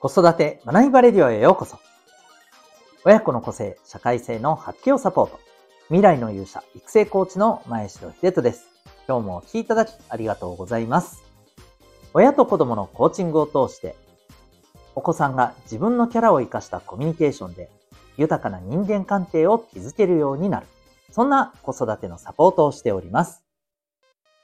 [0.00, 1.78] 子育て学びバレディオへようこそ。
[3.04, 5.38] 親子の個性、社会性の発揮をサポート。
[5.88, 8.64] 未来の勇者、育成コーチの前城秀人です。
[9.06, 11.22] 今日もお聴きいただきありがとうございます。
[12.14, 13.94] 親と子供のコーチングを通して、
[14.94, 17.68] お子さんが自分のキャラを活かしたコミュニケーションで
[18.16, 20.66] 豊かな人間関係を築けるようになる。
[21.10, 23.44] そんな子育てのサポートをしております。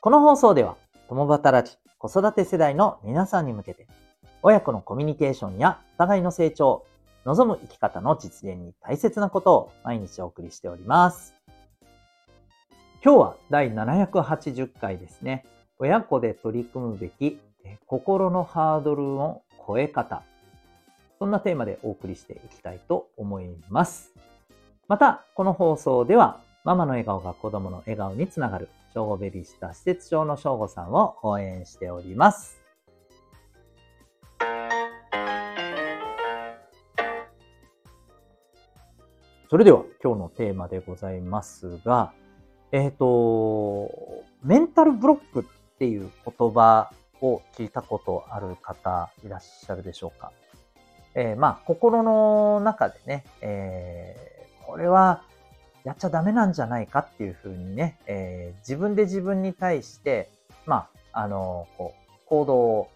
[0.02, 0.76] この放送では、
[1.08, 3.86] 共働き、子育て世代の皆さんに向けて、
[4.42, 6.84] 親子のコミュニケーションやお互いの成長、
[7.24, 11.34] 望む生き方の実現に大切なことを毎日お送りしております。
[13.04, 15.44] 今日は第780回ですね。
[15.78, 17.38] 親子で取り組むべき
[17.86, 20.22] 心のハードルの超え方。
[21.18, 24.12] そんなテーマでお送りしていきたいと思います。
[24.88, 32.65] また、この放送では、ママの笑顔が子供の笑顔につながる、小吾ベビースター施設長の小吾さんを応援しております。
[39.48, 42.12] それでは今日のテーマでございますが、
[42.72, 50.32] えっ、ー、と、メンタルブロックっていう言葉を聞いたことある方いらっしゃるでしょうか？
[51.14, 55.22] えー、まあ、心の中でね、えー、これは
[55.84, 60.28] やっちゃダメなんじゃないかっていうふうにね、えー、自分で自分に対して、
[60.66, 62.88] まあ、あの、こう、行動を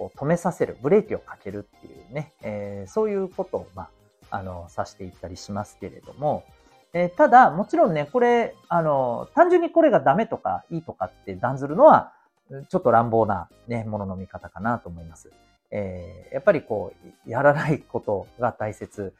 [0.00, 3.90] 止めさせる、ブレーキをかけるっていうね、えー、そういうことを、まあ、
[4.34, 6.44] あの、指していったりしますけれども、
[6.92, 12.12] えー、ただ、もちろんね、これ、あの、単純にこれがダメとかいいとかって断ずるのは、
[12.68, 15.30] ちょっと乱暴なね、ものの見方かなと思います。
[15.70, 16.92] えー、やっぱりこ
[17.26, 19.14] う、やらないことが大切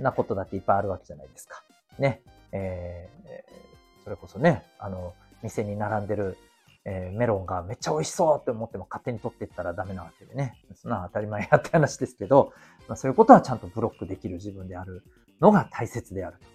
[0.00, 1.62] なことだっていっぱいあるわけじゃないですか。
[1.98, 2.22] ね。
[2.52, 6.36] えー、それこそね、あの、店に並んでる
[6.90, 10.54] えー、メロンがめっちゃ美味しそうって思っても勝手に取っていったらダメなわけでね。
[10.74, 12.54] そんな当たり前やって話ですけど、
[12.88, 15.02] まあ、そういうことはちゃんとブロックできる自分である
[15.38, 16.46] のが大切であると。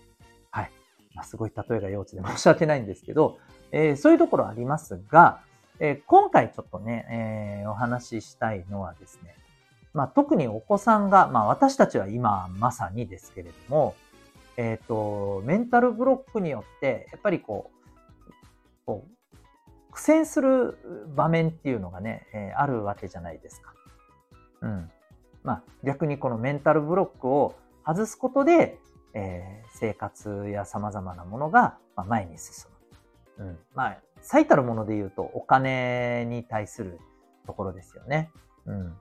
[0.50, 0.72] はい。
[1.14, 3.38] まあ、すごい例えが幼稚で申し訳ないんですけど、
[3.72, 5.42] えー、そういうところありますが、
[5.80, 9.36] えー、今回ちょっとね、えー、お話ししたいのはですね、
[9.94, 13.94] まあ、特にお子さんが、まあ、私たちは今まさにですけれども、
[14.58, 19.23] えっ、と、メンタルブロックによって、やっぱりこう、こう
[19.94, 20.78] 苦戦する
[21.16, 23.74] 場面っていうのがね、え、あるわけじゃないですか。
[24.62, 24.92] うん。
[25.44, 27.56] まあ逆にこのメンタルブロックを
[27.86, 28.80] 外すことで、
[29.14, 31.78] えー、生活や様々なものが
[32.08, 32.66] 前に進
[33.38, 33.46] む。
[33.46, 33.59] うん。
[33.76, 37.00] まあ最たるもので言うとお金に対する
[37.46, 38.31] ところですよね。
[38.66, 38.94] うん。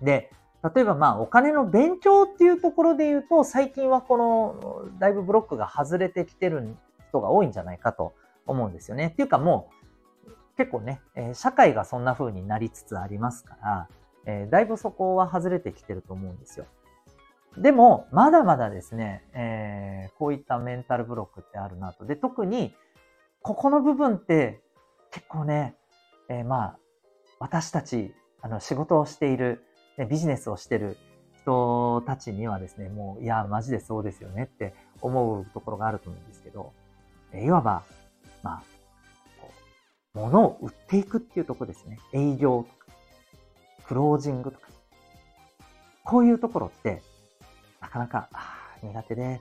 [0.00, 0.30] で、
[0.74, 6.76] 例えばまあお金の勉強っていうところで言うと最近はこのだいぶブロックが外れてきてる
[7.08, 8.14] 人が多いんじゃないかと
[8.46, 9.08] 思うんですよね。
[9.08, 9.77] っていうかもう
[10.58, 13.88] 結構ね、え社会がそんな風になりつつありますから、
[14.26, 16.66] え、だいぶそこは外れてきてると思うんですよ。
[17.56, 22.04] でも、まだまだですね、えー、こういったメンタルブロックってあるなと。
[22.04, 22.74] で、特に、
[23.40, 24.60] ここの部分って
[25.12, 25.76] 結構ね、
[26.28, 26.78] えー、まあ、
[27.38, 29.64] 私たち、あの、仕事をしている、
[29.96, 30.96] ね、ビジネスをしてる
[31.40, 36.72] 人たちにはですね、もう、いや、マジでそうですよねって思うところがあると思うんですけど、
[37.32, 37.84] えいわば、
[38.42, 38.77] まあ、
[40.18, 41.98] 物を売っていくっていうとこですね。
[42.12, 42.92] 営業とか、
[43.86, 44.68] クロージングとか。
[46.04, 47.02] こういうところって、
[47.80, 49.40] なかなか、あ苦手で、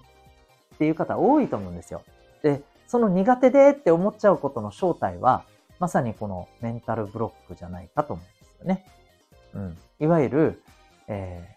[0.76, 2.04] っていう方多いと思うんですよ。
[2.44, 5.44] で、その苦手でって思っちゃうことの正体は、
[5.80, 8.86] まさにこのメンタルブロックじゃないかと思うんですよね。
[9.54, 9.78] うん。
[10.00, 10.64] いわゆる、
[11.08, 11.56] え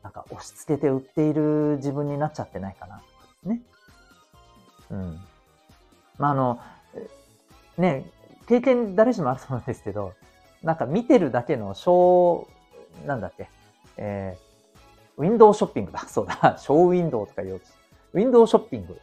[0.00, 3.62] ー、なんか押し付けて売っている自分になっちゃってないかなとかですね。
[4.90, 5.20] うん。
[6.18, 6.60] まあ、あの、
[7.78, 8.04] ね、
[8.46, 10.12] 経験誰しもあると思うんですけど、
[10.62, 12.48] なんか見てるだけの小、
[13.06, 13.48] なんだっけ、
[13.96, 16.00] えー、ウィンドウショッピングだ。
[16.08, 16.56] そうだ。
[16.58, 17.66] ショーウィンドウとか言おうと
[18.12, 19.00] ウィンドウショッピング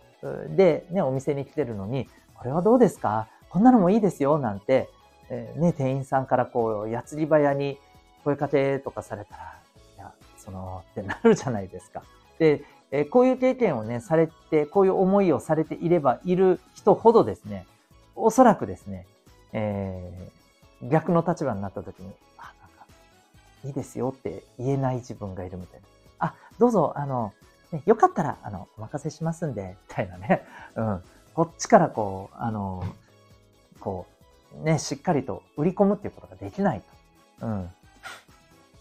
[0.56, 3.28] でね、お店に来てるのに、これはどうですか？
[3.50, 4.90] こんなのもいいですよ、なんて、
[5.30, 7.78] えー、ね、店員さんからこう、やつり早に
[8.24, 9.60] 声かけとかされたら、
[9.98, 12.04] いや、その、ってなるじゃないですか。
[12.40, 17.66] で、えー、こういう経験をね、されて、こういう思いをされていればいる人ほどですね、
[18.16, 19.06] おそらくですね、
[19.54, 22.86] えー、逆の立場になった時に、あ、なんか、
[23.66, 25.88] いいですよって言えない自分がいるみたいな。
[26.20, 27.34] あ、どうぞ、あの、
[27.72, 30.44] ね、よかったら、あの、お任せしますんで、みたいなね。
[30.76, 31.04] うん。
[31.34, 32.84] こっちからこう、あの、
[33.80, 34.06] こ
[34.62, 36.82] う、ね、しっかりと売り込むっていうことができない
[37.40, 37.48] と。
[37.48, 37.72] うん。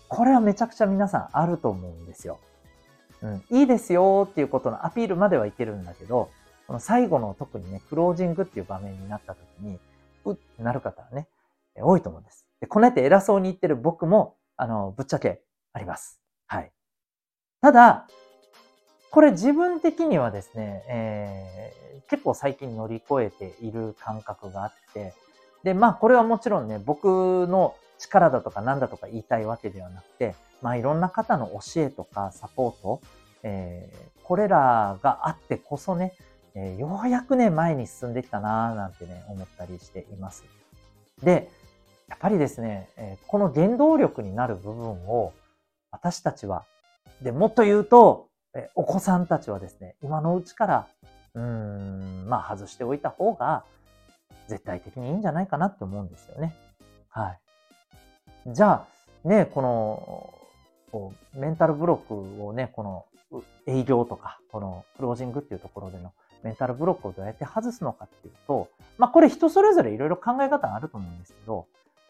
[0.09, 2.39] これはめちゃくちゃ皆さんあると思うんですよ。
[3.23, 3.45] うん。
[3.51, 6.31] いいですよっていうことのアピールまではいけるんだけど、
[6.67, 9.79] この最後の特にね、クロージングっていう場面になった時に、
[10.25, 11.29] うってなる方はね、
[11.77, 12.47] 多いと思うんです。
[12.61, 16.21] で、こうやって偉そうに言ってる僕も、あの、ぶっちゃけあります。
[16.47, 16.73] はい。
[17.61, 18.07] ただ、
[19.11, 25.15] これ自分的にはですね、えー、結構最近乗り越えている感覚があって、
[25.65, 33.01] で、まあこれはもちろんね、僕の力だとか何だとか言いたいわけではなくて、まあいろんな方の教えとかサポート、
[33.43, 36.15] えー、これらがあってこそね、
[36.55, 40.45] えー、ようやくね、前に進んできたなぁなんてね、思ったりしています。
[41.23, 41.51] で、
[42.09, 45.33] やっぱりですね、えー、この原動力になる部分を
[45.91, 46.65] 私たちは、
[47.23, 50.89] で、もっと言うと、えお子さんたちはですね、今のうちから、
[51.35, 53.65] うーん、まあ外しておいた方が
[54.49, 56.57] 絶対的にいいんじゃないかなって思うんですよね。
[57.09, 57.37] は
[58.47, 58.53] い。
[58.53, 58.87] じゃ
[59.25, 60.35] あ、ね、この、
[60.91, 63.05] こうメンタルブロックをね、この
[63.67, 66.13] 営業とか、このクロージングっていうところでの
[66.43, 71.67] メンタルブロックをどうやって外すのかっていうと、まあこれ人それぞれいろいろ考え方あると思うんですけど、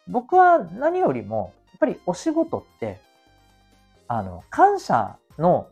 [0.08, 3.00] 僕は何よりも、やっぱりお仕事って、
[4.08, 5.68] あの、感謝の、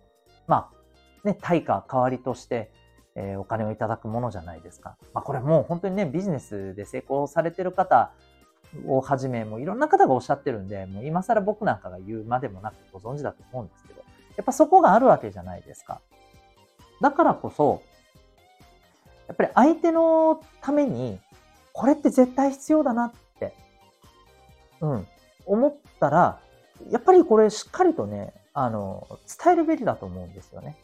[0.47, 2.71] まあ、ね、対価、代わりとして、
[3.15, 4.97] えー、お金をいただくものじゃないですか。
[5.13, 8.13] まあこれもう本当にね、ビジネスで成功されてる方
[8.87, 14.03] をはじめ、もういろんな方がおっしゃってるんで、もう今更僕なんかが言うまでもなくご存知だと思うんですけど、
[14.37, 16.01] やっぱそこがあるわけじゃないですか。
[17.01, 17.83] だからこそ、
[19.29, 21.21] やっぱり相手のために、
[21.73, 23.55] これって絶対必要だなって、
[24.81, 25.07] うん、
[25.47, 26.41] 思ったら、
[26.91, 29.07] やっぱりこれしっかりとね、あの、
[29.43, 30.77] 伝えるべきだと思うんですよね。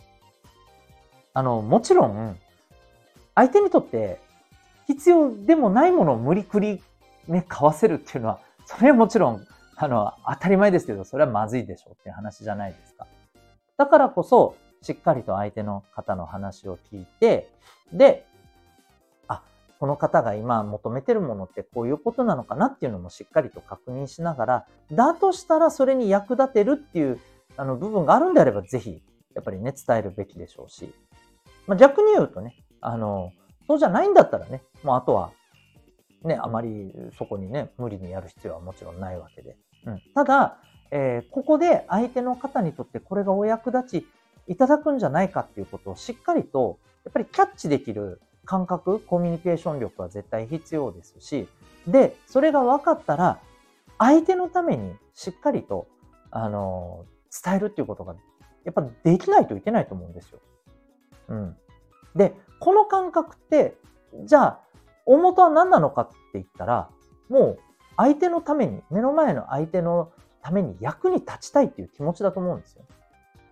[1.33, 2.39] あの、もちろん、
[3.35, 4.21] 相手にとって
[4.87, 6.83] 必要でもないものを無理くり
[7.27, 9.47] ね、買わせるっていうのは、それはもちろん、
[9.77, 13.07] あの、当たり前ですけど、それはまずいでしょうって話じゃないですか。
[13.77, 17.51] だからこそ、しっかりと相手の方の話を聞いて、
[17.93, 18.27] で、
[19.79, 27.21] この方が今求めてるものってこういうことなのかなっていうのもしっかりと確認しながら、だとしたらそれに役立てるっていう
[27.57, 29.03] あの部分があるんであれば、ぜひ、
[29.35, 30.93] やっぱりね、伝えるべきでしょうし、
[31.67, 33.33] まあ、逆に言うとね、あの、
[33.67, 35.33] そうじゃないんだったらね、もうあとは
[36.25, 39.57] ね、あまりそこにね、無理にやる必要はもちろんないわけで。
[39.87, 40.59] うん、ただ、
[40.91, 44.07] えー、ここで相手の方にとってこれがお役立ち
[44.47, 51.49] いただくんじゃないかっていうことをしっかりと、やっぱりキャッチできる感覚、コミュニケーション力は絶対必要ですし、
[51.87, 53.41] で、それが分かったら、
[53.99, 55.87] 相手のためにしっかりと、
[56.31, 57.05] あの、
[57.45, 58.15] 伝えるっていうことが、
[58.65, 60.41] やっぱできないといけないと思うんですよ。
[61.29, 61.57] うん。
[62.15, 63.77] で、この感覚って、
[64.25, 64.61] じゃあ、
[65.07, 66.89] 大元は何なのかって言ったら、
[67.29, 67.59] もう
[67.97, 70.13] 相手のために、目の前の相手の
[70.43, 72.85] ために役に立ちたいっていう気持ちだと思うんですよ。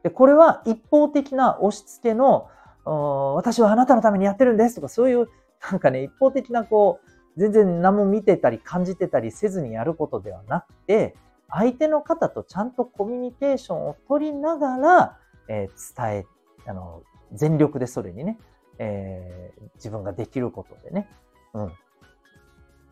[0.03, 2.49] で、これは一方的な押し付けの、
[2.85, 5.29] 私はあなたのためにやってるんですとか、そういう、
[5.71, 11.15] なんかね、一方的なこう、全然何も見てたり感じてたりせずにやることではなくて、
[11.49, 15.19] 相手の方とちゃんとコミュニケーションを取りながら、
[15.49, 16.27] えー、伝え、
[16.67, 17.03] あの、
[17.33, 18.39] 全力でそれにね、
[18.79, 21.09] えー、自分ができることでね、
[21.55, 21.73] うん。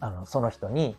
[0.01, 0.97] あの、その人に、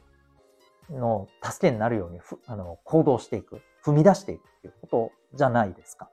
[0.90, 6.10] の助けになるようにあの行動していく、踏み出していくっていうことじゃないですか。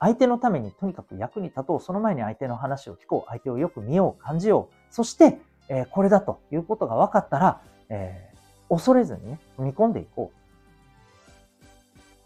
[0.00, 1.80] 相手のためにとにかく役に立とう。
[1.80, 3.28] その前に相手の話を聞こう。
[3.28, 4.74] 相手をよく見よう、感じよう。
[4.90, 5.38] そして、
[5.68, 7.60] えー、これだということが分かったら、
[7.90, 10.40] えー、恐れずにね、踏み込んでいこう。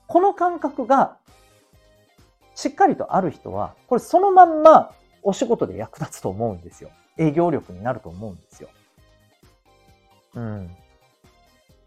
[0.06, 1.16] この感覚が
[2.54, 4.92] しっかりとある人は、これそのまんま
[5.24, 6.90] お仕事で役立つと思うんですよ。
[7.18, 8.68] 営業力になると思うんですよ。
[10.34, 10.68] うん。
[10.68, 10.76] だか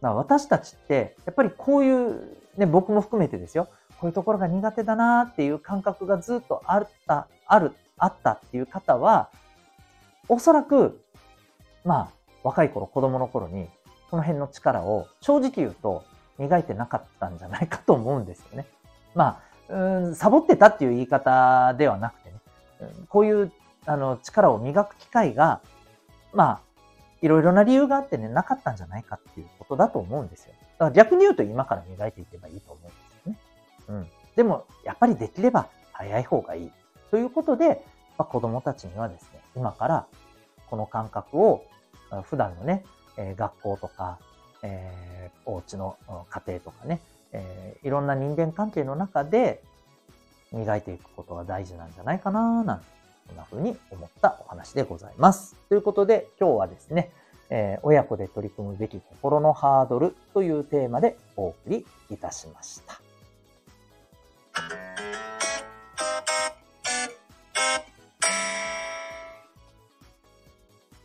[0.02, 3.70] ら私たちって、やっぱりこういう、ね、僕も含めてですよ。
[4.00, 9.30] こういうところが苦手だなっていう感覚がずっとあった、ある、あったっていう方は、
[10.30, 11.02] おそらく、
[11.84, 12.10] まあ、
[12.44, 13.68] 若い頃、子供の頃に、
[14.10, 16.06] その辺の力を正直言うと
[16.38, 18.66] 磨いてなかったんじゃないかと思うんですよね。
[19.16, 22.36] まあ、うん、サボってたっていう言い方ではなくてね、
[23.10, 23.52] こういう
[23.88, 25.62] あの、力を磨く機会が、
[26.34, 26.62] まあ、
[27.22, 30.54] いろいろな理由があってね、なかったんじゃないかっていうことだと思うんですよ。
[30.78, 33.07] だから逆に言うと今から磨いていけばいいと思うんです。
[33.90, 34.08] うん。
[34.36, 36.72] でも、やっぱりできれば早い方がいい。
[37.12, 37.84] ということで、
[38.18, 40.06] まあ、子供たちにはですね、今から
[40.70, 41.66] この感覚を
[42.24, 42.84] 普段のね、
[43.18, 44.20] え、学校とか、
[44.64, 45.98] えー、お家の
[46.30, 47.00] 家庭とかね、
[47.32, 49.64] えー、いろんな人間関係の中で
[50.52, 52.86] 磨いていくことが大事なんじゃないかななんて
[53.28, 55.56] こんな風に思ったお話でございます。
[55.68, 57.12] ということで、今日はですね、
[57.50, 63.07] えー、親子で取り組むべき心のハードルというテーマでお送りいたしました。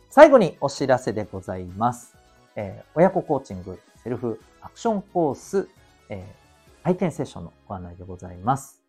[0.09, 2.15] 最後にお知らせでございます。
[2.55, 5.67] えー、親子コーチングセルフアクションコース、
[6.07, 8.83] えー、体験セッションのご案内でございます。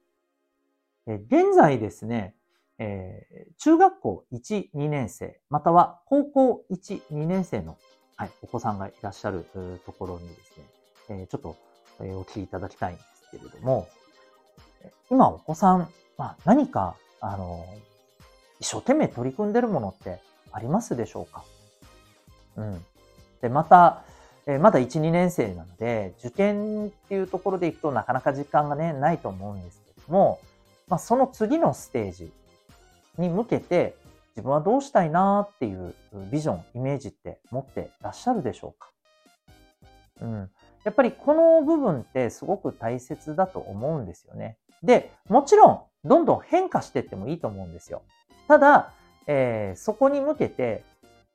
[1.06, 2.34] え現在ですね、
[2.78, 7.78] えー、中学校1、2年生、または高校1、2年生の、
[8.16, 9.46] はい、お子さんがいらっしゃる
[9.86, 10.64] ところにですね、
[11.08, 11.56] えー、ちょっと、
[12.00, 13.88] えー、お聞きいただきたいんですけれども、
[15.10, 17.64] 今お子さん、まあ、何か、あの、
[18.60, 20.20] 一生懸命取り組んでるものって
[20.52, 21.44] ありますでしょうか？
[22.56, 22.84] うん。
[23.42, 24.04] で、また、
[24.46, 30.38] え、まだ1、2年生なので、受験っていうところでいくとなかなか時間がね、ないと思うんですけども、
[30.86, 32.32] まあ、その次のステージ
[33.18, 33.96] に向けて、
[34.36, 35.94] 自分はどうしたいなっていう
[36.30, 38.90] ビジョン、イメージって持ってらっしゃるでしょうか？
[40.22, 40.50] うん。
[40.84, 44.58] やっぱりこの部分ってすごく大切だと思うんですよね。
[44.84, 48.02] で、もちろん、どんどん変化していってもいいと思うんですよ。
[48.46, 48.92] ただ、
[49.26, 50.84] えー、そこに向けて、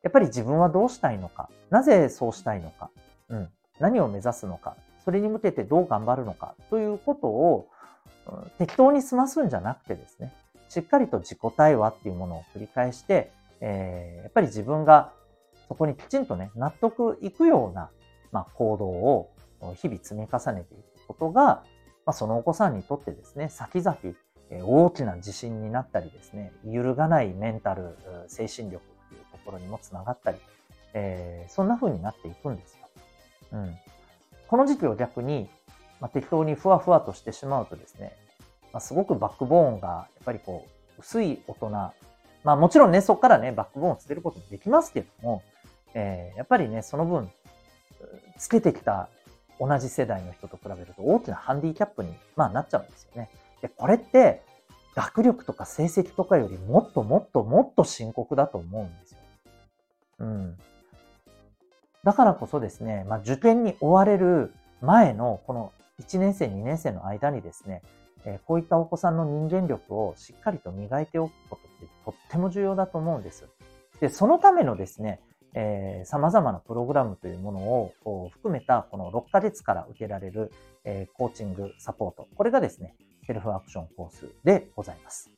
[0.03, 2.91] やっぱり自分はどうしたいのか、なぜそうしたいのか、
[3.29, 7.67] うん、何を目指すのか、それに向けてどう頑張るのかということを、
[8.27, 10.33] うん、適当に済ますんじゃなくてですね、
[10.69, 15.11] しっかりと自己対話っていうものを繰り返して、えー、やっぱり自分が
[15.67, 17.89] そこにきちんとね、納得いくような、
[18.31, 19.31] まあ、行動を
[19.75, 21.63] 日々積み重ねていくことが、
[22.09, 23.95] まあ、そのお子さんにとってですね、先々、
[24.65, 27.95] 大きな自信になったりですね、揺るがないメンタル、
[28.27, 30.39] 精神力というところにもつながったり、
[30.95, 32.89] えー、そんな風になっていくんですよ。
[33.51, 33.77] うん。
[34.47, 35.51] この時期を逆に、
[36.01, 38.17] まあ、適当にふわふわとしてしまうとですね、
[38.73, 40.65] まあ、すごくバックボーンがやっぱりこ
[40.97, 41.93] う、薄い大人、ま
[42.43, 45.43] あもちろんね、そこからね、バックボーンをつけることもできますけども、
[45.93, 47.29] えー、やっぱりね、その分、
[48.39, 49.09] つけてきた
[49.59, 53.29] 同じ世代の人と比べると大きなハンディキャップに、まあ、なっちゃうんですよね。
[53.61, 54.41] で、これって、
[54.95, 59.17] 学力とか成績とかよりもっともっともっと深刻だと思うんですよ。
[60.19, 60.57] うん。
[62.03, 67.81] だからこそですね、まあ、受験に追われる前のこの1年生、2年生の間にですね、
[68.25, 73.45] え、こういったお子さんの人間力をしっかりと磨いておくことってとっても重要だと思うんです。
[73.99, 75.21] で、そのためのですね、
[75.53, 80.51] えー、様々なプログラムというものを含めたこの6ヶ月から受けられる、
[80.83, 82.27] えー、コーチングサポート。
[82.35, 85.29] これがですね、セルフアクションコースでございます。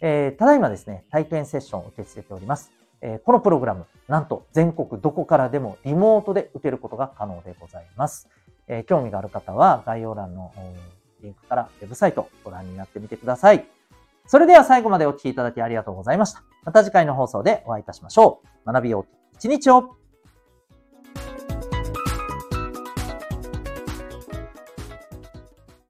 [0.00, 2.72] えー、ただいまですね、体験セッションを受け付けております。
[3.00, 8.28] え、このプログラム、なんと全国どこからでもリモートで受けることが可能でございます。
[8.68, 10.52] え、興味がある方は概要欄の
[11.20, 13.66] リンクからウェブサイトをご覧になってみてください。
[14.26, 16.42] それでは最後までお聴きいただきありがとうございました。
[16.64, 18.72] また次回の放送でお会いいたしましょう。
[18.72, 20.01] 学びよう一日を。